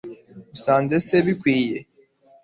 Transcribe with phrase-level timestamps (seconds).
[0.55, 1.77] usanze se bikwiye